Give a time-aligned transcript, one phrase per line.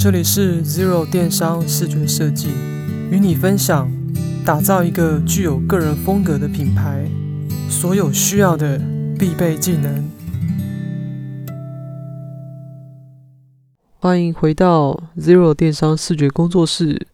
[0.00, 2.50] 这里是 Zero 电商视觉设计，
[3.10, 3.90] 与你分享
[4.46, 7.10] 打造一个具有个人风格的品牌，
[7.68, 8.80] 所有需要的
[9.18, 10.08] 必备技能。
[13.98, 17.08] 欢迎回到 Zero 电商视觉工作室。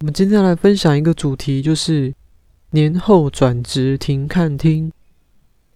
[0.00, 2.12] 我们今天来分享一个主题，就是
[2.72, 4.92] 年后转职停看听。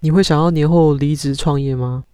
[0.00, 2.04] 你会想要年后离职创业吗？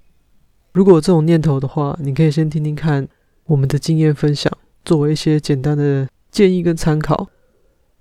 [0.72, 3.08] 如果这种念头的话，你可以先听听看
[3.50, 4.50] 我们的经验分享，
[4.84, 7.28] 作为一些简单的建议跟参考。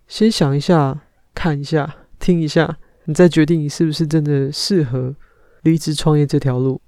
[0.08, 1.02] 先想一下，
[1.34, 5.16] 看一下，听一下，你再决定你是不是真的适合
[5.64, 6.80] 离职创业这条路。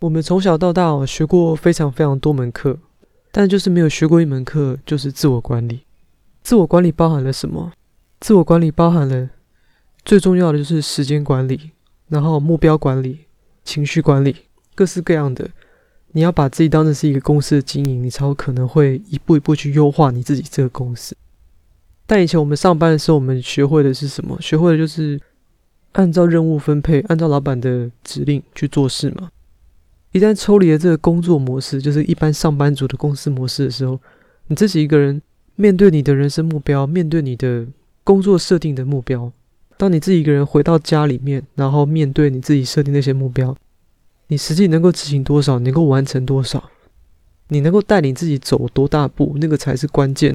[0.00, 2.76] 我们从小到大，学过非常非常多门课，
[3.30, 5.82] 但就是没有学过一门课，就是自我管理。
[6.42, 7.72] 自我管理包含了什么？
[8.18, 9.30] 自我管理包含了
[10.04, 11.70] 最重要的就是时间管理，
[12.08, 13.26] 然后目标管理。
[13.62, 14.34] 情绪管理，
[14.74, 15.48] 各式各样的，
[16.12, 21.16] 你要把自己当成是一个公司的经营，你才有可能会一步一步去优化你自己这个公司。
[22.06, 24.38] 但以前我们上班的时候，我们学会的是什么？
[24.40, 25.18] 学会的就是
[25.92, 29.30] 按照任务分配，按照老板的指令去做事嘛。
[30.10, 33.98] 一旦抽离了这个工作模式，就是一般上班族的公司模式的时候，
[34.48, 35.22] 你自己一个人
[35.56, 37.66] 面对你的人生目标，面对你的
[38.04, 39.32] 工作设定的目标。
[39.78, 43.56] 当你自己一个人回到家里面，然后面对你自己设定那些目标，
[44.32, 46.70] 你实际能够执行多少，能够完成多少，
[47.48, 50.34] 你能够带领自己走多大步，那个才是关键。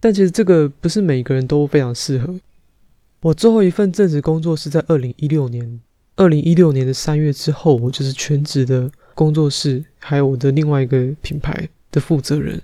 [0.00, 2.34] 但其实这个不是每个人都非常适合。
[3.20, 5.78] 我最后一份正职工作是在二零一六年，
[6.16, 12.58] 二零一六年的三月之后，我就是全职的工作室，还有我的另外一个品牌的负责人。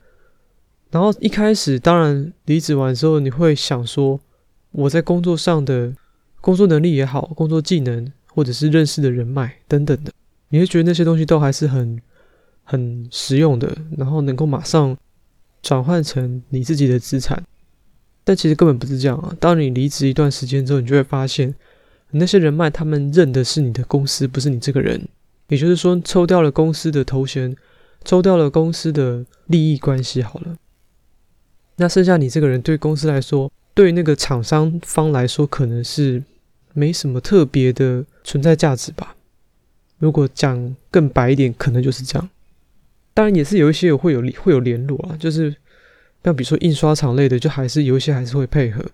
[0.91, 4.19] 然后一开始，当然离职完之后，你会想说。
[4.73, 5.93] 我在工作上的
[6.41, 10.13] 工作能力也好，工作技能或者是认识的人脉等等的，
[10.51, 12.01] 你会觉得那些东西都还是很
[12.63, 14.97] 很实用的，然后能够马上
[15.63, 17.43] 转换成你自己的资产。
[18.23, 19.35] 但其实根本不是这样啊！
[19.41, 21.55] 当你离职一段时间之后，你就会发现
[22.11, 25.09] 那些人脉他们认的是你的公司，不是你这个人。
[25.49, 27.57] 也就是说，抽掉了公司的头衔，
[28.05, 30.57] 抽掉了公司的利益关系，好了，
[31.77, 33.51] 那剩下你这个人对公司来说。
[33.73, 36.23] 对那个厂商方来说，可能是
[36.75, 39.17] 没什么特别的存在价值吧。
[40.01, 42.29] 如果讲更白一点，可能就是这样。
[43.15, 45.55] 当然，也是有一些会有会有联络啊，就是
[46.25, 48.85] 像比如说印刷厂类的，就还是有一些还是会配合。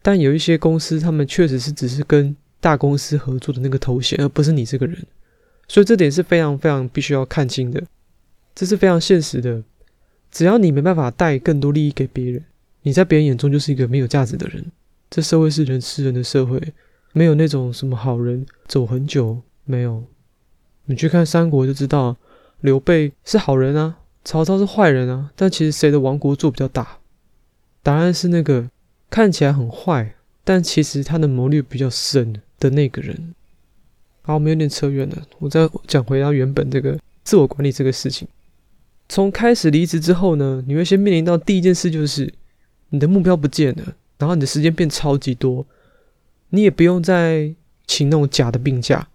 [0.00, 4.96] 但有一些公司，他们确实是只是跟大公司合作的那个头衔，而不是你这个人。
[5.66, 7.82] 所以这点是非常非常必须要看清的，
[8.54, 9.62] 这是非常现实的。
[10.30, 12.44] 只要你没办法带更多利益给别人。
[12.82, 14.64] 你在别人眼中就是一个没有价值的人。
[15.08, 16.60] 这社会是人吃人的社会，
[17.12, 20.04] 没有那种什么好人走很久，没有。
[20.86, 22.16] 你去看三国就知道，
[22.60, 25.30] 刘备是好人啊，曹操是坏人啊。
[25.34, 26.98] 但其实谁的王国做比较大？
[27.82, 28.68] 答案是那个
[29.10, 33.34] 看起来很坏，但其实他的谋略比较深的那个人。
[34.22, 38.26] 好，我们有点扯远了，我再讲回到原本这个自我管理这个事情。
[39.08, 42.32] 从开始离职之后呢，你会先面临到第一件事就是。
[42.90, 45.66] 你的目标不见了，然后你的时间变超级多，
[46.50, 47.52] 你也不用再
[47.88, 49.08] 请那种假的病假，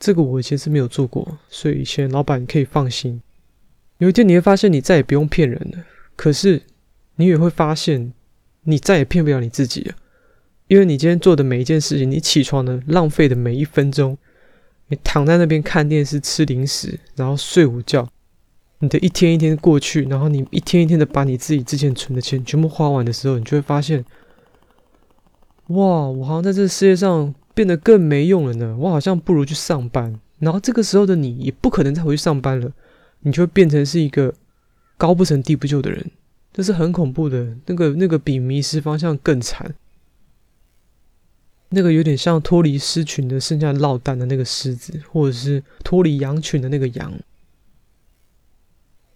[0.00, 3.20] 这个我以前是没有做过，所以以前老板可以放心。
[3.98, 5.84] 有一天你会发现你再也不用骗人了，
[6.16, 6.62] 可是
[7.16, 8.12] 你也会发现
[8.62, 9.94] 你再也骗不了你自己了，
[10.68, 14.16] 因为你今天做的每一件事情，你起床的浪费的每一分钟，
[14.88, 18.08] 你躺在那边看电视、吃零食，然后睡午觉。
[18.78, 24.02] 你的一天一天过去，然后你一天一天的把你自己之前存的钱全部花完的时候，你就会发现，
[25.66, 28.76] 哇，我好像在这世界上变得更没用了呢。
[28.78, 30.18] 我好像不如去上班。
[30.38, 32.72] 然后这个时候的你也不可能再回去上班了，
[33.20, 34.32] 你就会变成是一个
[34.96, 36.10] 高不成低不就的人，
[36.52, 37.56] 这是很恐怖的。
[37.66, 39.74] 那个那个比迷失方向更惨，
[41.68, 47.12] 那个有点像脱离狮群的剩下落单的那个狮子，或者是脱离羊群的那个羊。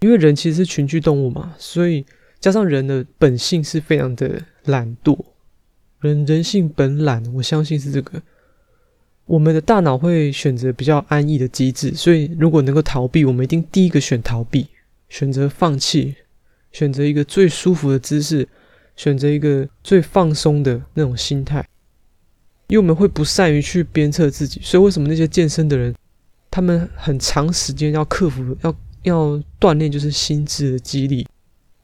[0.01, 2.05] 因为人其实是群居动物嘛，所以
[2.39, 5.19] 加上人的本性是非常的懒惰，
[6.05, 8.21] 人人性本懒，我相信是这个。
[9.27, 14.67] 我们的大脑会选择比较安逸的机制，所以如果能够逃避，我们一定第一个选逃避，
[15.09, 16.15] 选择放弃，
[16.73, 18.47] 选择一个最舒服的姿势，
[18.97, 21.67] 选择一个最放松的那种心态。
[22.69, 25.95] 因为我们会不善于去鞭策自己，所以为什么那些健身的人，
[26.51, 28.75] 他们很长时间要克服要。
[29.05, 31.29] 要锻炼就是心智的激励，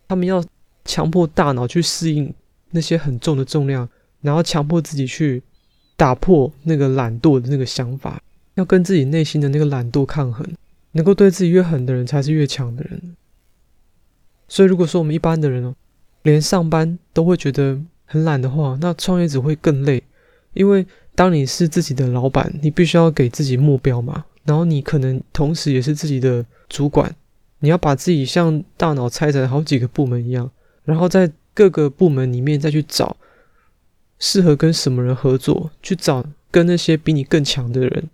[0.09, 0.43] 他们要
[0.87, 2.33] 强迫大脑去适应
[2.71, 3.87] 那些很重的重量，
[4.21, 5.43] 然后强迫自己去
[5.97, 8.21] 打破那个懒惰的那个想法，
[8.55, 10.47] 要跟自己内心的那个懒惰抗衡。
[10.93, 13.15] 能够对自己越狠的人才是越强的人。
[14.49, 15.73] 所以如果说我们一般的人哦，
[16.23, 20.03] 连上班都会觉得很懒的话，那创业者会更累，
[20.53, 20.85] 因为
[21.15, 27.15] 当你是自己的老板，你必须要给自己目标嘛，然后你可能同时也是自己的主管，
[27.61, 30.51] 你要把自己像大脑拆成好几个部门一样，
[30.83, 33.17] 然后在各个部门里面再去找
[34.21, 38.05] 适合跟什么人合作，去找跟那些比你更强的人，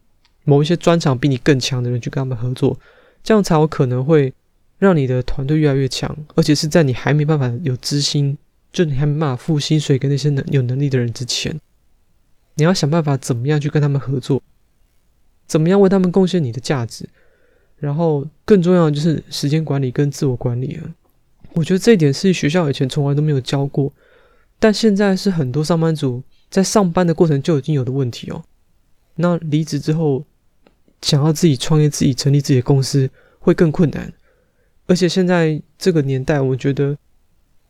[0.44, 2.79] 某一些专长比你更强的人去跟他们合作，
[3.23, 4.32] 这样才有可能会
[4.79, 8.38] 让你的团队越来越强，而且是在你还没办法有资薪，
[8.73, 11.58] 就你还没办法付薪水给那些能有能力的人之前，
[12.55, 14.41] 你要想办法怎么样去跟他们合作，
[15.47, 17.09] 怎么样为他们贡献你的价值，
[17.79, 20.94] 然后更重要的就是时间管理跟自我管理啊。
[21.55, 23.93] 我觉得这一点是学校以前从来都没有教过，
[24.58, 28.43] 但现在是很多上班族在上班的过程就已经有的问题哦。
[29.17, 30.25] 那离职之后。
[31.03, 33.08] 想要自己创业、自己成立自己的公司
[33.38, 34.11] 会更困难，
[34.87, 36.97] 而且现在这个年代，我觉得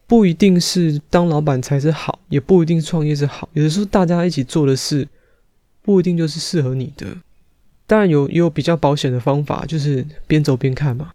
[0.07, 3.49] 不一定是当老板才是好，也不一定创业是好。
[3.53, 5.07] 有的时候大家一起做的事，
[5.83, 7.07] 不一定就是适合你的。
[7.87, 11.11] 当然有也有比较保险的方法，就是边走边看嘛。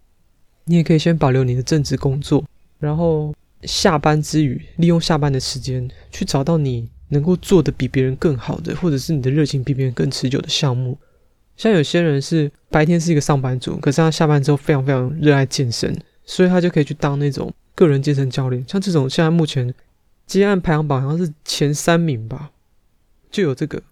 [0.66, 2.44] 你也可以先保留你的正职工作，
[2.78, 3.34] 然后
[3.64, 10.98] 下班之余，利用下班的时间去找到你能够做的比别人更好的，或者是你的热情比别人更持久的项目。
[11.56, 18.64] 像有些人是白天是一个上班族，可是他下班之后非常非常热爱健身，所以他就可以去当那种个人健身教练。
[18.66, 19.72] 像这种现在目前
[20.26, 22.50] 接案排行榜好像是前三名吧，
[23.30, 23.82] 就有这个。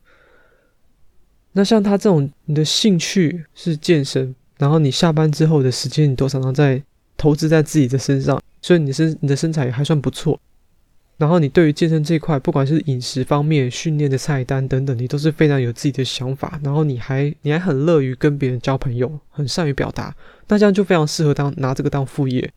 [1.52, 6.82] 那像他这种，你的兴趣是健身，然后你下班之后的时间你都常常在
[7.16, 10.40] 投资在自己的身上，所以你身你的身材也还算不错。
[11.16, 16.58] 然后你对于健身这一块，不管是饮食方面、训练的菜单等等，你都是非常有自己的想法。
[16.64, 20.16] 然后你还你还很乐于跟别人交朋友，很善于表达，
[20.48, 22.50] 那这样就非常适合当拿这个当副业。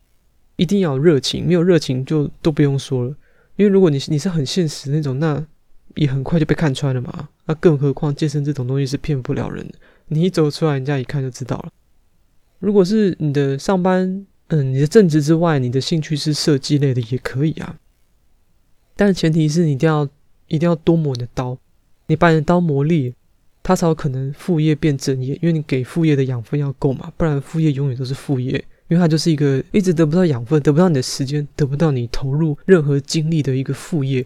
[0.56, 3.14] 一定要热情，没有热情就都不用说了。
[3.56, 5.44] 因为如果你你是很现实那种，那
[5.96, 7.28] 也很快就被看穿了嘛。
[7.44, 9.74] 那更何况健身这种东西是骗不了人的，
[10.08, 11.70] 你一走出来，人家一看就知道了。
[12.60, 17.78] 如果是你的上班，嗯，你的正职之外，你的兴趣是设计类的，也可以啊。
[18.94, 20.08] 但前提是你一定要
[20.48, 21.58] 一定要多磨你的刀，
[22.06, 23.14] 你把你的刀磨利，
[23.62, 28.52] 它才有可能副业变正业，因为你给副业的养分要够嘛，不然副业永远都是副业，
[28.88, 34.24] 因为它就是一个一直得不到养分、得不到你的时间、得不到你投入任何精力的一个副业。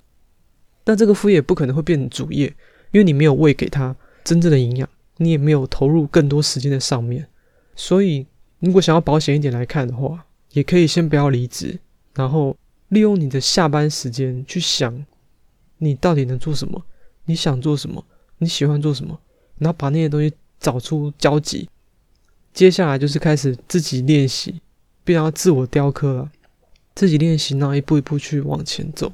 [0.84, 2.46] 那这个副业不可能会变成主业，
[2.90, 3.94] 因为你没有喂给它
[4.24, 4.88] 真正的营养，
[5.18, 7.26] 你也没有投入更多时间在上面。
[7.76, 8.26] 所以，
[8.60, 11.78] 如果想要保险一点来看的话，也可以先不要离职，
[12.14, 12.56] 然后。
[12.88, 15.04] 利用你的下班时间去想，
[15.76, 16.82] 你到底能做什么？
[17.26, 18.02] 你想做什么？
[18.38, 19.20] 你喜欢做什么？
[19.58, 21.68] 然后把那些东西找出交集。
[22.54, 24.62] 接下来就是开始自己练习，
[25.04, 26.32] 不要自我雕刻了。
[26.94, 29.12] 自己练习，然后一步一步去往前走。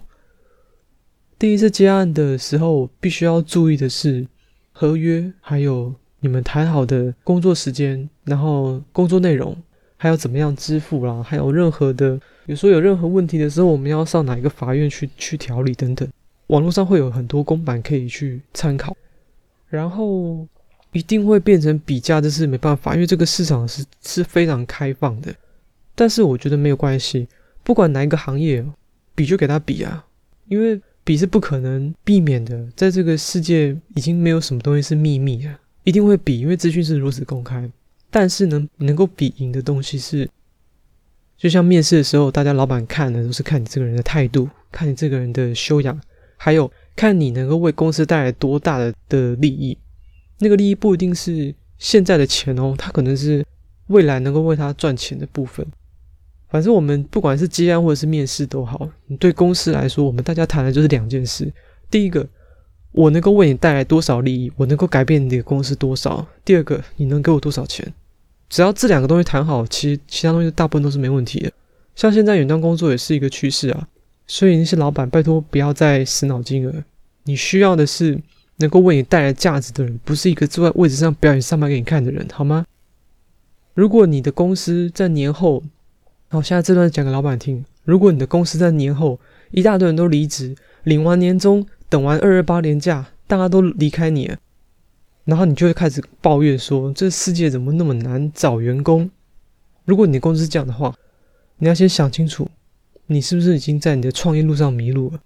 [1.37, 4.25] 第一次接案的时候，我必须要注意的是
[4.70, 5.93] 合约，还有
[6.25, 9.55] 你们谈好的工作时间，然后工作内容，
[9.99, 12.17] 还有怎么样支付啦，还有任何的。
[12.47, 16.09] 比如说有任何问题的时候，我们要上哪一个法院去去调理等等，
[16.47, 18.97] 网络上会有很多公版可以去参考，
[19.69, 20.49] 然后
[20.93, 25.31] 一定会变成比价，这是没办法，因为这个市场是是非常开放的。
[25.94, 27.28] 但是我觉得没有关系，
[27.62, 28.64] 不管哪一个行业，
[29.14, 30.02] 比就给他比啊，
[30.49, 37.71] 因为比是不可能避免的，在这个世界已经没有什么东西是秘密了，一定会比，因为资讯是如此公开。
[38.11, 40.29] 但是能能够比赢的东西是。
[41.37, 46.00] 就像面试的时候，大家老板看的都是看你这个人的态度，看你这个人的修养，
[46.37, 49.76] 还有看你能够为公司带来多大的的利益。
[50.38, 53.45] 那个利益不一定是现在的钱哦，它可能是
[53.88, 55.67] 未来能够为他赚钱的部分。
[56.49, 61.53] 反正我们不管是接案或者是面试都好，你对公司来说，我们大家谈的就是两件事：
[61.91, 62.26] 第一个，
[62.94, 67.92] 我能够为你带来多少利益，我能够改变你的公司多少；第二个，你能给我多少钱。
[68.48, 71.52] 只要这两个东西谈好，其实其他东西大部分都是没问题的。
[71.96, 73.88] 像现在远端工作也是一个趋势啊，
[74.28, 76.84] 所以那些老板拜托不要再死脑筋了。
[77.24, 78.16] 你需要的是
[78.58, 82.64] 能够为你带来价值的人，不是一个坐在位置上表演上班给你看的人，好吗？
[83.74, 85.60] 如果你的公司在年后，
[86.28, 87.64] 好，现在这段讲给老板听。
[87.82, 89.18] 如果你的公司在年后
[89.50, 94.38] 一大堆人都离职，领完年终，等完二二八年假，大家都离开你了。
[95.25, 99.11] 然后你就会开始抱怨说：“这世界怎么那么难找员工？”
[99.87, 100.95] 如果你的公司这样的话，
[101.59, 102.49] 你要先想清楚，
[103.07, 105.21] 你是不是已经在你的创业路上迷路了？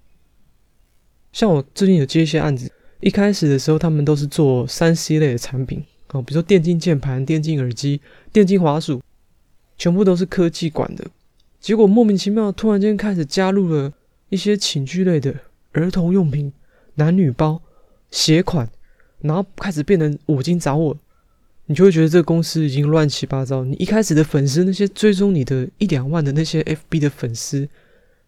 [1.33, 8.01] 像我最近有接一些案子，一开始的时候他们都是做三 C 类的产品啊，比如说电竞键盘、电竞耳机、
[8.33, 9.03] 电竞滑鼠，
[9.77, 11.05] 全部都是科技馆的。
[11.61, 13.93] 结果莫名其妙突然间开始加入了
[14.29, 15.35] 一些寝具类的
[15.73, 16.53] 儿童用品、
[16.95, 17.61] 男女包、
[18.11, 18.69] 鞋款，
[19.21, 20.97] 然后开始变成五金杂货，
[21.67, 23.65] 你就会觉得这个公司已经乱七八糟。
[23.65, 27.69] 你一开始的粉丝，那些追踪你的一两万的那些 FB 的粉丝，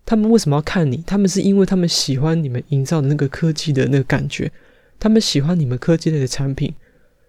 [0.05, 0.99] 他们为什么要看你？
[1.07, 4.51] 他们是因为他们喜欢你们营造的那个科技的那个感觉，
[4.99, 6.75] 他们喜欢你们科技类的产品。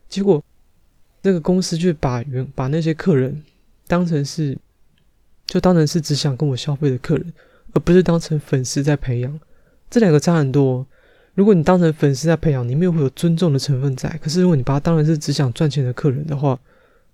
[0.10, 0.44] 结果
[1.22, 3.42] 那个公司就把原把那些客人
[3.88, 4.58] 当成是，
[5.46, 7.32] 就当成是只想跟我消费的客人，
[7.74, 9.40] 而不是当成粉丝在培养。
[9.92, 10.88] 这两个差很多。
[11.36, 14.10] 如果你当成粉丝在培养，里面会有尊重的成分在。
[14.22, 16.60] 可是如果你把他当成是只想赚钱的客人的话，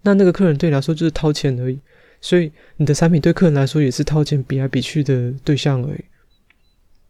[0.03, 1.79] 那那个客人对你来说就是掏钱而已。
[2.21, 6.05] 所以你的产品对客人来说也是掏钱比来比去的对象而已。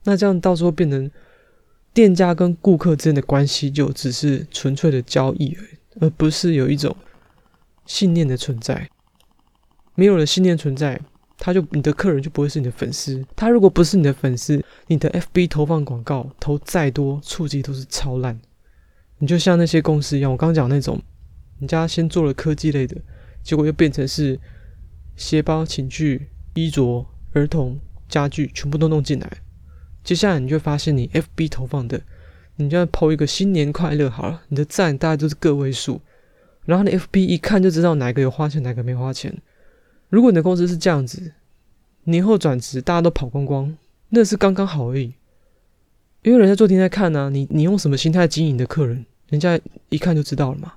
[0.03, 1.09] 那这样到时候变成
[1.93, 6.95] 店家跟顾客之间的关系就只是纯粹的交易而已，而不是有一种
[7.85, 8.89] 信念的存在。
[9.95, 10.99] 没有了信念存在。
[11.37, 13.23] 他就你的客人就不会是你的粉丝。
[13.35, 18.39] 他如果不是你的粉丝，你的 FB 投放广告投再多，触及都是超烂。
[19.19, 21.01] 你就像那些公司一样，我刚讲那种，
[21.59, 22.95] 人家先做了科技类的，
[23.43, 24.39] 结果又变成是
[25.15, 27.79] 鞋包、寝具、衣着、儿童、
[28.09, 29.31] 家具，全部都弄进来。
[30.03, 32.01] 接下来你就发现，你 FB 投放的，
[32.55, 36.01] 你就要 po 一个新年快乐好了，你的赞大概都是个位数，
[36.65, 39.35] 然后你 FB 一看就知道哪个有花钱，哪个没花钱。
[40.09, 41.33] 如果你的公司是这样子，
[42.05, 43.77] 年后转职大家都跑光光，
[44.09, 45.13] 那是刚刚好而已。
[46.23, 49.59] 因为人家做天在看呢、啊，你你用什么心态经营的客人，人家
[49.89, 50.73] 一看就知道了嘛。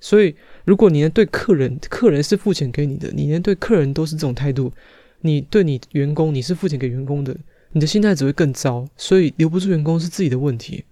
[0.00, 4.72] 所以，如果你能对客人，客人是付钱给你的，你能对客人都是这种态度，
[5.20, 7.36] 你对你员工，你是付钱给员工的，
[7.72, 8.88] 你的心态只会更糟。
[8.96, 10.84] 所以，留不住员工是自己的问题。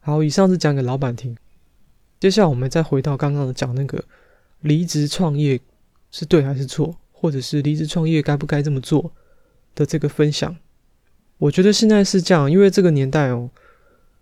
[0.00, 1.36] 好，以上是讲给老板听。
[2.18, 4.04] 接下来我们再回到刚刚讲那个
[4.60, 5.60] 离职创业。
[6.10, 9.12] 是对还是错，或者是离职创业该不该这么做
[9.74, 10.56] 的这个分享，
[11.38, 13.50] 我觉得现在是这样，因为这个年代哦，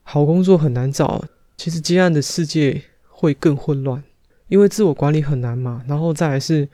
[0.03, 1.25] 好工作很难找，
[1.57, 4.03] 其实接案的世界会更混乱，
[4.49, 6.69] 因为自我管理很难嘛，然后再来是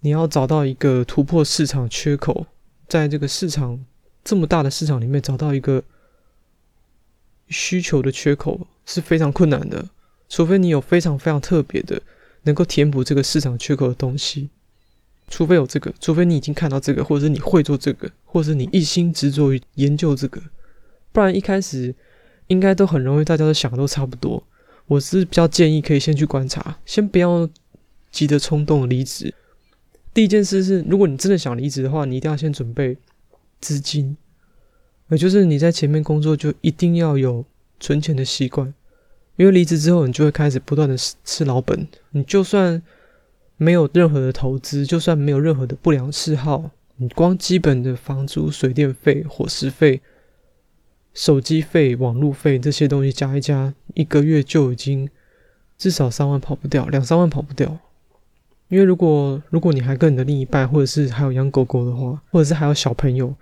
[0.00, 2.46] 你要找到一个突破市场缺口，
[2.86, 3.84] 在这个市场
[4.24, 5.82] 这么大的市场里面找到一个
[7.48, 9.88] 需求的缺口是非常困难的，
[10.28, 12.00] 除非你有非常非常特别的。
[12.46, 14.48] 能够填补这个市场缺口的东西，
[15.28, 20.40] 除非有这个，除非你已经看到这个，或者是你会做这个，或者是你一心执着于研究这个，
[21.12, 21.94] 不然一开始
[22.46, 24.42] 应该都很容易，大家都想的都差不多。
[24.86, 27.48] 我是比较建议可以先去观察，先不要
[28.10, 29.34] 急着冲动离职。
[30.14, 32.96] 第一件事是，如果你真的想离职的话，你一定要先准备
[33.60, 34.16] 资金，
[35.10, 37.44] 也就是你在前面工作就一定要有
[37.80, 38.72] 存钱的习惯。
[39.36, 41.86] 因为离职之后，你就会开始不断的吃吃老本。
[42.10, 42.82] 你就算
[43.56, 50.00] 没有任何的投资，就算没有任何的不良嗜好，你光基本的房租、水电费、伙食费、
[51.12, 55.08] 手机费、网路费这些东西加一加，一个月就已经
[55.76, 57.78] 至少三万跑不掉，两三万跑不掉。
[58.68, 63.34] 因为如果如果你还跟你的另一半，或者是还有养狗狗的话，或者是还有小朋友，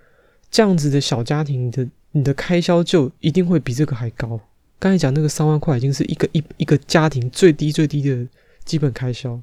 [0.50, 4.38] 这样子的小家庭，你的你的开销就一定会比这个还高。
[4.78, 8.26] 刚才讲那个三万块已经是一个一一个家庭最低最低的
[8.64, 9.40] 基本开销，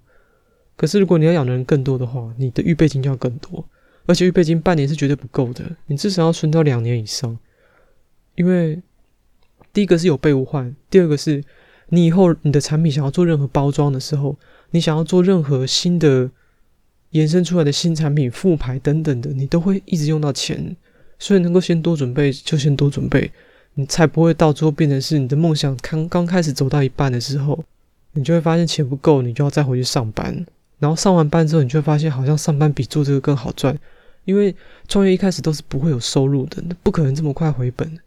[0.76, 3.66] 可是如果你要养的人更多的话，你的预备金就要更多，
[4.06, 7.38] 而且预备金半年是绝对不够的，你至少要存到两年以上。
[8.36, 8.82] 因为
[9.74, 11.44] 第一个是有备无患，第二个是
[11.90, 14.38] 你以后你的产品想要做任何包装的时候，
[14.72, 16.30] 你想要做任何新的
[17.10, 20.76] 延伸出来的新产品复牌等等的，你都会一直用到钱，
[21.20, 23.32] 所以能够先多准备就先多准备。
[23.76, 27.64] 你才不会到最后变成是你的梦想刚刚开始走到一半的时候，
[28.14, 30.46] 你就会发现钱不够，你就要再回去上班。
[30.80, 33.78] 然后上完班之后，你就会发现好像上班比做这个更好赚，
[34.26, 34.54] 因为
[34.88, 37.98] 创业一开始都是不会有收入的，不可能这么快回本。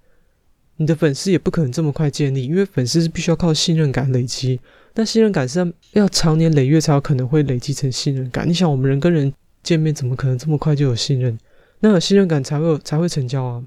[0.77, 4.59] 你的粉丝也不可能这么快建立，因为粉丝是必须要靠信任感累积，
[4.93, 8.49] 但信任感是要要长年累月才有可能会累积成信任感。
[8.49, 11.39] 你想，我们人跟人见面，怎么可能这么快就有信任？
[11.79, 13.63] 那有信任感才会才会成交啊。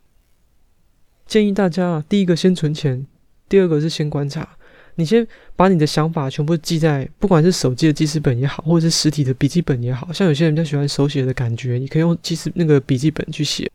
[1.28, 3.06] 建议大家啊，第一个先存钱，
[3.50, 4.48] 第二个是先观察。
[4.96, 13.70] 你先把你的想法全部记在，不管是手机的记事本也好，或者是实体的笔记本也好，像有些人比较喜欢手写的感觉，你可以用记事那个笔记本去写。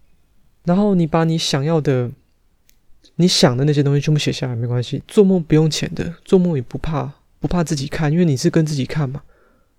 [0.64, 2.11] 然后你把你想要的、
[3.16, 5.00] 你想的那些东西全部写下来，没关系。
[5.06, 9.23] 做梦不用钱的，做梦也不怕，不怕自己看，因为你是跟自己看嘛。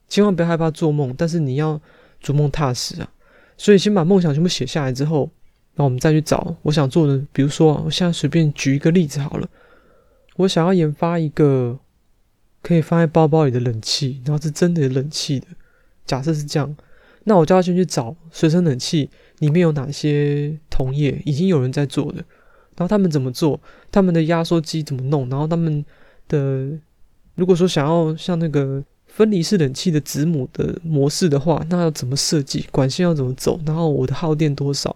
[0.07, 1.81] 千万不要害怕做梦，但是你要
[2.21, 3.09] 逐梦踏实啊。
[3.57, 5.29] 所以先把梦想全部写下来之后。
[5.75, 9.49] 那我们再去找我想做的，比如说，我现在随便举一个例子好了。
[10.35, 11.79] 我想要研发一个
[12.61, 15.47] 可以放在包包里的冷气，然后是真的冷气的。
[16.05, 16.75] 假设是这样，
[17.23, 22.17] 那我就要先去找随身冷气里面有哪些同业已经有人在做的，
[22.75, 23.59] 然后他们怎么做，
[23.91, 25.83] 他们的压缩机怎么弄，然后他们
[26.27, 26.71] 的
[27.35, 34.95] 如果说想要像那个分离式冷气的子母的模式的话，那要怎么设计，管线要怎么走，然后我的耗电多少，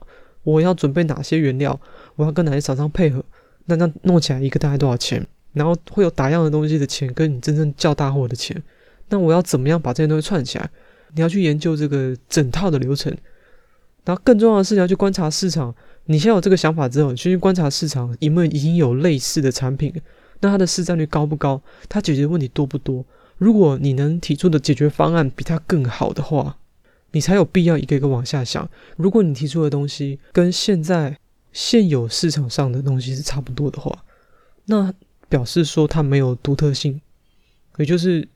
[0.51, 1.77] 我要准备哪些原料，
[2.15, 3.21] 我要跟哪些厂商配合，
[3.65, 5.25] 那那弄起来一个大概多少钱？
[5.51, 8.61] 然后会有打样的东西的钱，跟你真正叫大货的钱，
[9.09, 10.69] 那我要怎么样把这些东西串起来？
[11.15, 13.13] 你要去研究这个整套的流程，
[14.05, 15.75] 然后更重要的是你要去观察市场。
[16.05, 19.93] 你先有这个想法之后，你去观察市场，有没有已经有类似的产品？
[20.39, 21.61] 那它的市占率高不高？
[21.89, 23.03] 它解决问题多不多？
[23.37, 26.55] 如果你能提出的解决方案比它更好的话，
[27.17, 28.69] 你才有必要一个一个往下想。
[28.95, 31.17] 如果你提出的东西跟现在
[31.51, 34.05] 现有市场上的东西是差不多的话，
[34.65, 34.93] 那
[35.27, 37.01] 表示说它没有独特性，
[37.77, 38.27] 也就是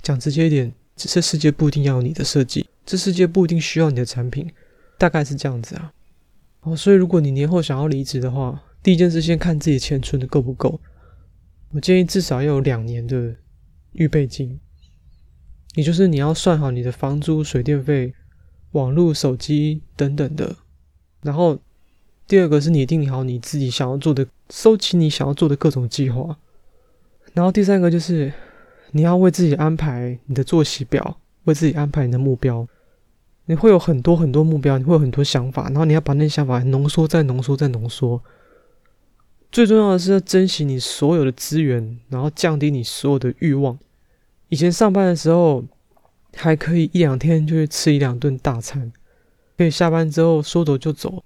[0.00, 0.72] 讲直接一点。
[0.96, 4.48] 这世界不一定要有你的设计，这世界不一定需要你的产品，
[4.96, 5.92] 大概是这样子啊。
[6.60, 10.80] 哦，所以如果你年后想要离职的话，第一件事先看自己钱存的够不够。
[11.72, 13.34] 我建议至少要有两年的
[13.94, 14.60] 预备金，
[15.74, 18.14] 也就是你要算好你的房租、水电费、
[18.72, 20.56] 网络、手机等等的。
[21.22, 21.58] 然后
[22.26, 26.36] 第二个是你定好你自己想要做的，收起你想要做的各种计划。
[27.32, 28.32] 然后第三个就是。
[28.96, 32.64] 你要为自己安排你的作息表，为自己安排你的目标。
[33.46, 38.22] 你会有很多很多目标，你会有很多想法，然后你要把那些想法浓缩再浓缩再浓缩。
[39.50, 43.76] 最重要的是要珍惜你所有的资源，然后降低你所有的欲望。
[44.48, 45.64] 以前上班的时候，
[46.36, 48.92] 还可以一两天就去吃一两顿大餐，
[49.56, 51.22] 可以下班之后说走就走，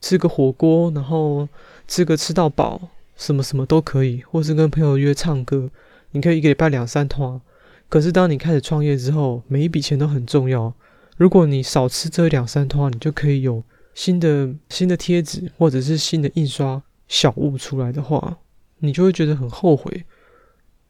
[0.00, 1.48] 吃个火锅，然后
[1.88, 5.70] 吃个吃到饱，什么什么都可以，或是跟朋友约唱歌。
[6.12, 7.40] 你可以一个礼拜两三趟，
[7.88, 10.72] 可是当你开始创业之后，每一笔钱都很重要。
[11.16, 13.62] 如果你少吃这两三趟，你就可以有
[13.94, 18.38] 新的新的贴纸或者是新的印刷小物出来的话，
[18.78, 20.04] 你就会觉得很后悔。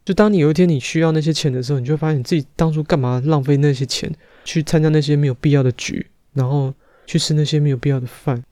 [0.05, 4.15] 就当你有一天你需要那些钱的时候，你就会发现你自己当初干嘛浪费那些钱
[4.45, 6.75] 去参加那些没有必要的局，然后
[7.07, 8.45] 去吃那些没有必要的饭。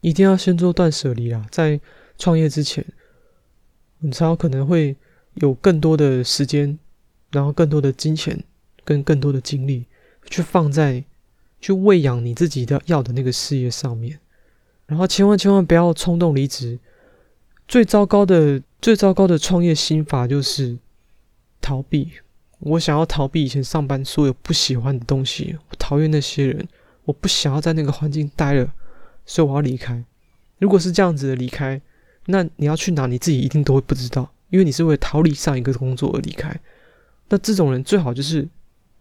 [0.00, 1.80] 一定要先做断舍离啊，在
[2.18, 2.84] 创业之前，
[4.00, 4.96] 你才有可能会。
[5.36, 6.78] 有更多的时间，
[7.30, 8.38] 然后更多的金钱，
[8.84, 9.86] 跟更多的精力，
[10.28, 11.02] 去放在
[11.58, 14.20] 去喂养你自己的要的那个事业上面，
[14.84, 16.78] 然后千万千万不要冲动离职。
[17.66, 20.76] 最糟糕的、最糟糕的创业心法就是
[21.62, 22.12] 逃避。
[22.58, 26.68] 我想要逃避以前上班所有不喜欢的东西，我讨厌那些人，
[27.04, 28.70] 我不想要在那个环境待了，
[29.24, 30.04] 所以我要离开。
[30.58, 31.80] 如果是这样子的离开，
[32.26, 34.30] 那你要去哪，你自己一定都会不知道。
[34.50, 36.54] 因为你是为了逃离上一个工作而离开，
[37.30, 38.46] 那这种人最好就是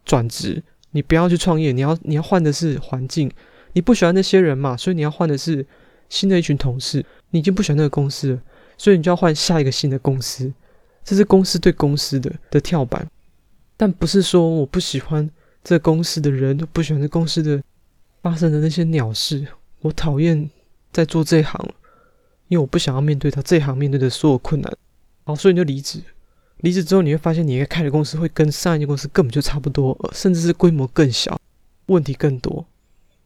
[0.06, 0.64] 转职。
[0.92, 3.30] 你不要去创业，你要你要换的是环境。
[3.74, 5.66] 你不喜欢那些人嘛，所以你要换的是
[6.10, 7.06] 新的一群同事。
[7.30, 8.42] 你已经不喜欢那个公司了，
[8.78, 10.52] 所以你就要换下一个新的公司。
[11.04, 13.08] 这是公司对公司的的跳板，
[13.76, 15.30] 但不是说我不喜欢
[15.64, 17.62] 这公司的人都，不喜欢这公司的
[18.22, 19.48] 发生的那些鸟事。
[19.82, 20.50] 我讨厌
[20.92, 21.60] 在做这一行，
[22.48, 24.72] 因为我不想要面对他这行面对的所有困难。
[25.24, 26.02] 好，所以你就离职。
[26.58, 31.40] 离职之后，你会发现，你开的公司会跟上一家公司根本就差不多，甚至是规模更小，
[31.88, 32.64] 问题更多。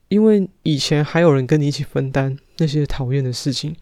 [0.08, 3.76] 因为以前还有人跟你一起分担那些讨厌的事情，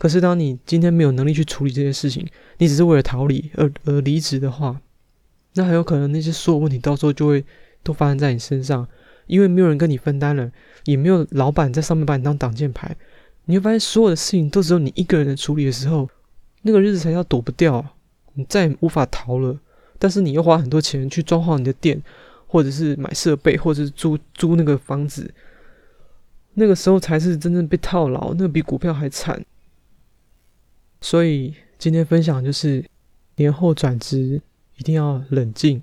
[0.00, 4.80] 可是当你今天没有能力去处理这些事情，你只是为了逃离而而离职的话，
[5.54, 7.44] 那很有可能那些所有问题到时候就会
[7.82, 8.88] 都发生在你身上，
[9.26, 10.50] 因为没有人跟你分担了，
[10.84, 12.96] 也没有老板在上面把你当挡箭牌，
[13.44, 16.08] 你会发现所有的事情都只有你一个人的处理的时候。
[16.62, 17.84] 那个日子才叫躲不掉，
[18.34, 19.58] 你再也无法逃了。
[19.98, 22.02] 但是你又花很多钱去装潢你的店，
[22.46, 25.32] 或者是买设备，或者是租租那个房子，
[26.54, 29.42] 那个时候才是真正被套牢，那比股票还惨。
[31.00, 32.84] 所以今天分享就是，
[33.36, 34.40] 年后转职
[34.76, 35.82] 一定要冷静，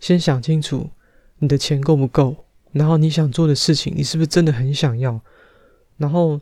[0.00, 0.90] 先想清楚
[1.38, 5.20] 你的钱够不够，然后你想做的事情，你是不是真的很想要。
[5.96, 6.40] 然后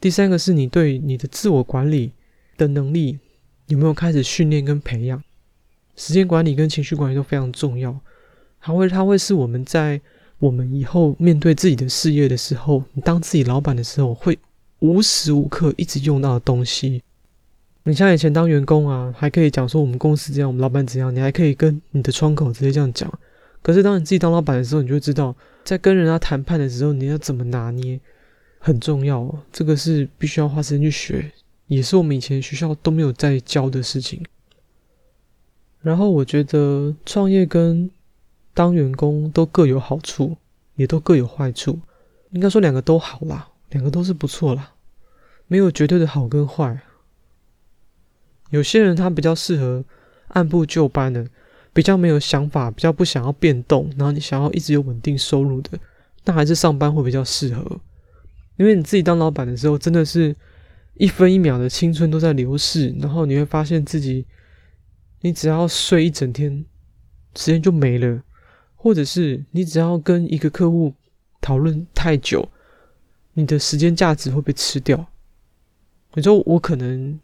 [0.00, 2.12] 第三个是你对你的自我管理
[2.56, 3.18] 的能力
[3.66, 5.22] 有没有开始训练跟培养？
[5.96, 7.98] 时间管理跟情绪管理都非常重要，
[8.60, 10.00] 它会它会是我们在
[10.38, 14.38] 我们以后面对自己的事业的时候，你当自己老板的时候，会
[14.78, 17.02] 无时无刻一直用到的东西。
[17.84, 23.12] 你像以前当员工啊，还可以讲说我们公司这样，我们老板怎样，你还可以跟你的窗口直接这样讲。
[23.62, 27.98] 可是当你自己当老板的时候，你就知道，在跟人家谈判的时候，你要怎么拿捏，
[28.58, 29.32] 很重要。
[29.52, 31.30] 这个是必须要花时间去学。
[31.66, 34.24] 也是我们以前学校都没有在教的事情。
[35.80, 37.90] 然后我觉得创业跟
[38.54, 40.36] 当员工都各有好处。
[40.76, 41.76] 也都各有坏处。
[42.30, 44.70] 应该说两个都好啦，两个都是不错啦，
[45.48, 46.80] 没有绝对的好跟坏。
[48.50, 49.84] 有些人他比较适合
[50.28, 51.26] 按部就班的，
[51.72, 55.78] 比较没有想法，比较不想要变动，然后你想要一直有稳定收入的，
[56.24, 57.80] 那还是上班会比较适合。
[58.56, 60.34] 因为你自己当老板的时候，真的是
[60.94, 64.26] 一分一秒的青春都在流逝，然后你会发现自己，
[65.20, 66.64] 你只要睡一整天，
[67.36, 68.22] 时间就没了，
[68.74, 70.94] 或者是你只要跟一个客户
[71.40, 72.48] 讨论太久，
[73.34, 75.06] 你的时间价值会被吃掉。
[76.14, 77.20] 你说我可能。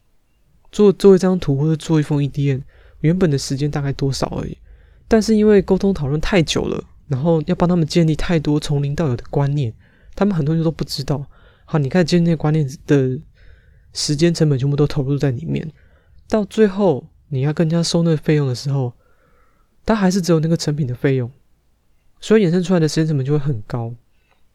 [0.75, 2.61] 做做一张图或者做一封 EDM，
[2.99, 4.59] 原本的时间大概多少而已，
[5.07, 9.73] 但是因为沟通讨论太久了，然后要帮他们建立太多从零到有的观念，
[10.17, 11.25] 他们很多人都不知道。
[11.65, 13.17] 好，你看建立观念的
[13.93, 15.71] 时间成本全部都投入在里面，
[16.29, 18.93] 到最后你要跟人家收那个费用的时候，
[19.87, 21.31] 他还是只有那个成品的费用，
[22.19, 23.95] 所以衍生出来的时间成本就会很高。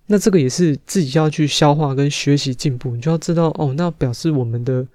[0.07, 4.85] 那这个也是自己要去消化跟学习进步，你就要知道哦，那表示我们的。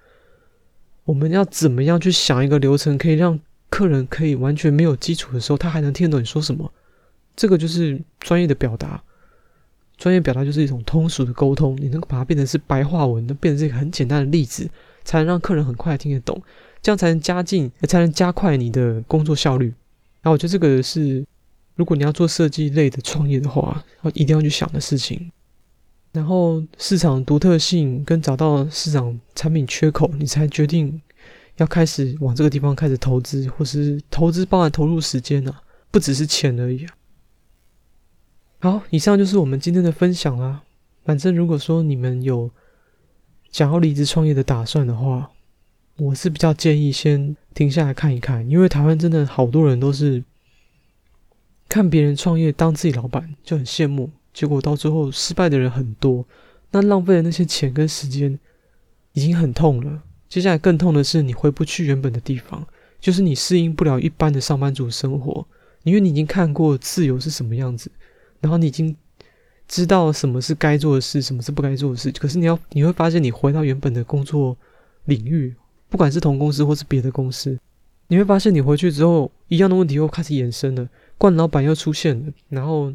[1.05, 3.39] 我们要怎么样去想一个流程，可以让
[3.69, 6.71] 客人可以完全没有基础的时候，他还能听得懂你说什么？
[7.35, 9.01] 这个就是专业的表达。
[9.97, 14.69] 专业表达就是一种通俗的沟通，你能把它变成是白话文，能变成是一个很简单的例子，
[15.05, 16.41] 才能让客人很快听得懂，
[16.81, 19.67] 这样才能加进，才能加快你的工作效率。
[20.21, 21.25] 然后我觉得这个是，
[21.75, 25.31] 如果你要做设计类的创业的话，要一定要去想的事情。
[26.15, 31.01] 然后市场独特性跟找到市场产品缺口，你才决定
[31.57, 36.95] 要开始往这个地方开始投资，或是投资包含投入时间啊，不只是钱而已啊。
[38.59, 40.63] 好，以上就是我们今天的分享啦。
[41.03, 42.49] 反正如果说你们有
[43.51, 45.29] 想要离职创业的打算的话，
[45.97, 50.23] 我是比较建议先停下来看一看，因为台湾真的好多人都是
[51.67, 54.09] 看别人创业当自己老板就很羡慕。
[54.35, 56.25] 结果到最后失败的人很多，
[56.71, 58.37] 那浪费的那些钱跟时间
[59.13, 60.03] 已经很痛了。
[60.27, 62.67] 接下来更痛的是你回不去原本的地方，
[62.99, 65.47] 就是你适应不了一般的上班族生活，
[65.83, 67.89] 因为你已经看过自由是什么样子，
[68.41, 68.93] 然后你已经
[69.69, 72.11] 知道什么是该做的事，什么是不该做的事。
[72.11, 74.57] 可是你要你会发现，你回到原本的工作
[75.05, 75.55] 领域，
[75.87, 77.57] 不管是同公司或是别的公司，
[78.09, 82.93] 你会发现你回去之后，一样的问题又开始衍生了，惯老板又出现了，然后。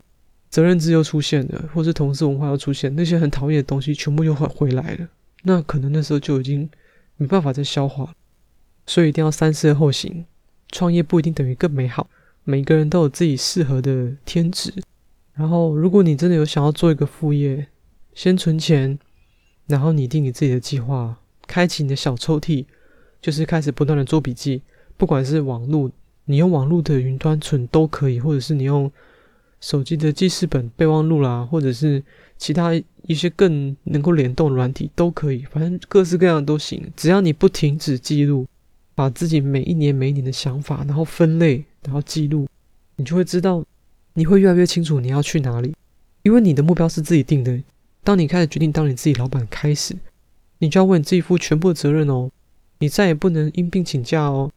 [0.51, 5.09] 责任制又出现了，或是同事文化又出现，那些很讨厌的东西全部又回回来了。
[5.45, 6.69] 那可能那时候就已经
[7.17, 8.13] 没办法再消化，
[8.85, 10.25] 所以一定要三思而后行。
[10.73, 12.11] 创业不一定等于更美好，
[12.43, 14.73] 每个人都有自己适合的天职。
[15.35, 17.69] 然后，如果你真的有想要做一个副业，
[18.13, 18.99] 先存钱，
[19.69, 22.67] 然后拟定你自己的计划，开启你的小抽屉，
[23.23, 24.63] 就是开始不断的做笔记。
[24.97, 25.91] 不管是网络，
[26.25, 28.91] 你用网络的云端存都可以，或者是你用。
[29.61, 32.03] 手机的记事本、备忘录啦，或者是
[32.39, 36.91] 其他一些更能够联动的软体都可以，反正各式各样的都行。
[36.97, 38.47] 只要你不停止记录，
[38.95, 42.47] 把自己每一年、每一年的想法，然后分类，然后记录，
[42.97, 43.65] 你就会知道，
[44.15, 45.75] 你会越来越清楚你要去哪里。
[46.23, 47.63] 因为你的目标是自己定的。
[48.03, 49.95] 当你开始决定当你自己老板开始，
[50.59, 52.31] 你就要为你自己负全部的责任哦。
[52.79, 54.51] 你再也不能因病请假哦，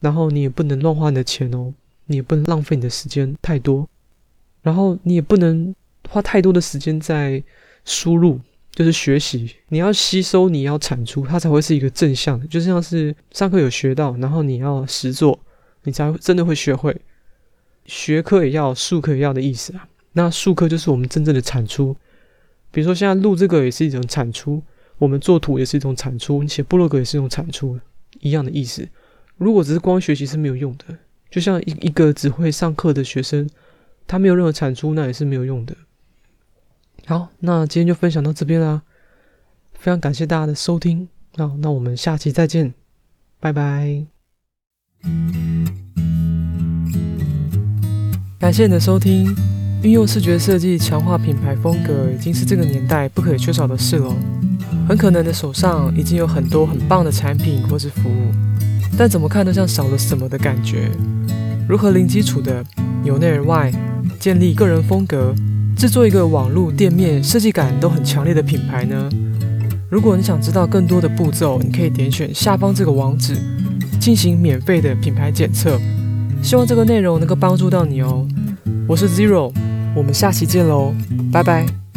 [0.00, 1.72] 然后你也不能乱花你的钱哦，
[2.06, 3.88] 你也不能浪费你的时间太多。
[4.62, 5.74] 然后你也不能
[6.08, 7.42] 花太多的时间在
[7.84, 8.38] 输入，
[8.72, 9.54] 就是学习。
[9.68, 12.46] 你要吸收，你要产出，它才会是一个正向的。
[12.46, 15.38] 就像是上课有学到，然后你要实做，
[15.84, 16.94] 你才真的会学会。
[17.86, 19.88] 学科也要，术科也要的意思啊。
[20.12, 21.96] 那术科就是我们真正的产出。
[22.70, 24.62] 比如说现在录这个也是一种产出，
[24.98, 27.78] 我们做图也是一种产出，你写部落格也是一种产出，
[28.20, 28.86] 一样的意思。
[29.38, 30.96] 如果只是光学习是没有用的，
[31.30, 33.48] 就像一一个只会上课的学生。
[34.10, 35.72] 它没有任何产出，那也是没有用的。
[37.06, 38.82] 好，那今天就分享到这边啦，
[39.72, 41.08] 非常感谢大家的收听。
[41.36, 42.74] 好，那我们下期再见，
[43.38, 44.04] 拜拜。
[48.40, 49.32] 感谢你的收听，
[49.84, 54.12] 运用视觉设计强化品牌风格，已经是这个年代不可缺少的事了。
[54.88, 58.32] 很可能的手上已经有很多很棒的产品或是服务，
[58.98, 60.90] 但怎么看都像少了什么的感觉。
[61.68, 62.64] 如何零基础的
[63.04, 63.72] 由内而外，
[64.18, 65.34] 建立个人风格，
[65.76, 69.08] 制作一个网络店面设计感都很强烈的品牌呢？
[69.90, 73.36] 如果你想知道更多的步骤，你可以点选下方这个网址，
[73.98, 75.78] 进行免费的品牌检测。
[76.42, 78.26] 希望这个内容能够帮助到你哦。
[78.86, 79.52] 我是 Zero，
[79.94, 80.94] 我们下期见喽，
[81.32, 81.89] 拜拜。